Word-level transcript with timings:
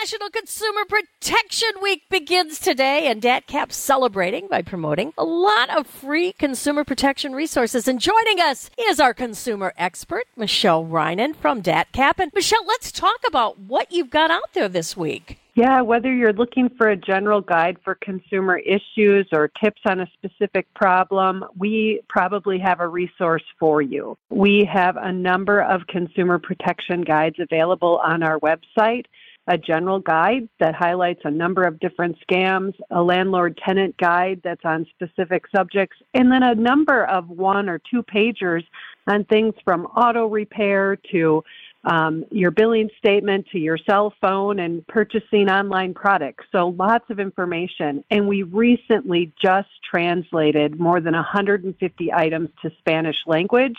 National 0.00 0.30
Consumer 0.30 0.80
Protection 0.88 1.68
Week 1.82 2.08
begins 2.08 2.58
today, 2.58 3.08
and 3.08 3.20
DATCP's 3.20 3.76
celebrating 3.76 4.48
by 4.48 4.62
promoting 4.62 5.12
a 5.18 5.24
lot 5.24 5.68
of 5.76 5.86
free 5.86 6.32
consumer 6.32 6.84
protection 6.84 7.34
resources. 7.34 7.86
And 7.86 8.00
joining 8.00 8.40
us 8.40 8.70
is 8.78 8.98
our 8.98 9.12
consumer 9.12 9.74
expert, 9.76 10.24
Michelle 10.36 10.86
Reinen 10.86 11.36
from 11.36 11.62
DATCP. 11.62 12.18
And 12.18 12.32
Michelle, 12.34 12.64
let's 12.66 12.90
talk 12.90 13.18
about 13.26 13.58
what 13.58 13.92
you've 13.92 14.08
got 14.08 14.30
out 14.30 14.54
there 14.54 14.70
this 14.70 14.96
week. 14.96 15.38
Yeah, 15.54 15.82
whether 15.82 16.10
you're 16.10 16.32
looking 16.32 16.70
for 16.78 16.88
a 16.88 16.96
general 16.96 17.42
guide 17.42 17.76
for 17.84 17.94
consumer 17.96 18.56
issues 18.58 19.28
or 19.32 19.50
tips 19.62 19.82
on 19.84 20.00
a 20.00 20.06
specific 20.14 20.72
problem, 20.72 21.44
we 21.58 22.00
probably 22.08 22.58
have 22.58 22.80
a 22.80 22.88
resource 22.88 23.44
for 23.58 23.82
you. 23.82 24.16
We 24.30 24.66
have 24.72 24.96
a 24.96 25.12
number 25.12 25.60
of 25.60 25.86
consumer 25.88 26.38
protection 26.38 27.02
guides 27.02 27.36
available 27.38 28.00
on 28.02 28.22
our 28.22 28.38
website 28.40 29.04
a 29.50 29.58
general 29.58 29.98
guide 29.98 30.48
that 30.60 30.76
highlights 30.76 31.22
a 31.24 31.30
number 31.30 31.64
of 31.64 31.80
different 31.80 32.16
scams, 32.24 32.72
a 32.90 33.02
landlord 33.02 33.58
tenant 33.66 33.96
guide 33.96 34.40
that's 34.44 34.64
on 34.64 34.86
specific 34.94 35.44
subjects, 35.54 35.96
and 36.14 36.30
then 36.30 36.44
a 36.44 36.54
number 36.54 37.04
of 37.04 37.28
one 37.28 37.68
or 37.68 37.80
two 37.90 38.04
pagers 38.04 38.62
on 39.08 39.24
things 39.24 39.54
from 39.64 39.86
auto 39.86 40.28
repair 40.28 40.96
to 41.10 41.42
um, 41.82 42.24
your 42.30 42.52
billing 42.52 42.90
statement 42.98 43.46
to 43.50 43.58
your 43.58 43.78
cell 43.78 44.14
phone 44.20 44.60
and 44.60 44.86
purchasing 44.86 45.48
online 45.48 45.94
products. 45.94 46.44
So 46.52 46.68
lots 46.68 47.06
of 47.10 47.18
information. 47.18 48.04
And 48.10 48.28
we 48.28 48.44
recently 48.44 49.32
just 49.42 49.68
translated 49.90 50.78
more 50.78 51.00
than 51.00 51.14
150 51.14 52.12
items 52.12 52.50
to 52.62 52.70
Spanish 52.78 53.16
language. 53.26 53.76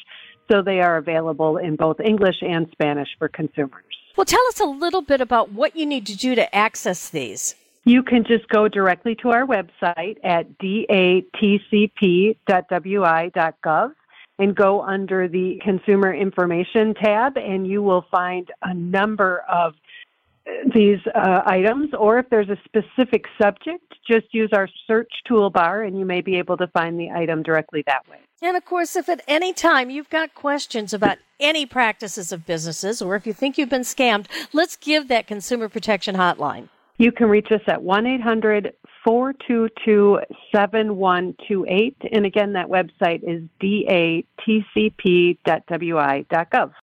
So 0.51 0.61
they 0.61 0.81
are 0.81 0.97
available 0.97 1.57
in 1.57 1.77
both 1.77 2.01
English 2.01 2.41
and 2.41 2.67
Spanish 2.73 3.07
for 3.17 3.29
consumers. 3.29 4.00
Well, 4.15 4.25
tell 4.25 4.45
us 4.49 4.59
a 4.59 4.65
little 4.65 5.01
bit 5.01 5.21
about 5.21 5.51
what 5.51 5.75
you 5.75 5.85
need 5.85 6.05
to 6.07 6.17
do 6.17 6.35
to 6.35 6.55
access 6.55 7.09
these. 7.09 7.55
You 7.85 8.03
can 8.03 8.23
just 8.23 8.47
go 8.49 8.67
directly 8.67 9.15
to 9.15 9.29
our 9.29 9.45
website 9.45 10.17
at 10.23 10.57
datcp.wi.gov 10.59 11.31
and 14.39 14.55
go 14.55 14.81
under 14.81 15.27
the 15.27 15.59
consumer 15.63 16.13
information 16.13 16.93
tab 16.93 17.37
and 17.37 17.65
you 17.67 17.81
will 17.81 18.05
find 18.11 18.51
a 18.63 18.73
number 18.73 19.43
of 19.51 19.73
these 20.73 20.99
uh, 21.15 21.41
items 21.45 21.89
or 21.97 22.19
if 22.19 22.29
there's 22.29 22.49
a 22.49 22.57
specific 22.65 23.25
subject 23.41 23.83
just 24.09 24.25
use 24.31 24.49
our 24.53 24.67
search 24.87 25.11
toolbar 25.29 25.85
and 25.87 25.97
you 25.97 26.05
may 26.05 26.21
be 26.21 26.37
able 26.37 26.57
to 26.57 26.67
find 26.67 26.99
the 26.99 27.09
item 27.09 27.43
directly 27.43 27.83
that 27.85 28.07
way 28.09 28.17
and 28.41 28.55
of 28.55 28.65
course 28.65 28.95
if 28.95 29.09
at 29.09 29.21
any 29.27 29.53
time 29.53 29.89
you've 29.89 30.09
got 30.09 30.33
questions 30.33 30.93
about 30.93 31.17
any 31.39 31.65
practices 31.65 32.31
of 32.31 32.45
businesses 32.45 33.01
or 33.01 33.15
if 33.15 33.25
you 33.25 33.33
think 33.33 33.57
you've 33.57 33.69
been 33.69 33.81
scammed 33.81 34.27
let's 34.53 34.75
give 34.75 35.07
that 35.07 35.27
consumer 35.27 35.67
protection 35.67 36.15
hotline 36.15 36.69
you 36.97 37.11
can 37.11 37.27
reach 37.27 37.51
us 37.51 37.61
at 37.67 37.81
1 37.81 38.05
800 38.05 38.73
422 39.03 40.19
7128. 40.53 41.97
And 42.11 42.25
again, 42.25 42.53
that 42.53 42.67
website 42.67 43.23
is 43.23 43.43
datcp.wi.gov. 43.61 44.31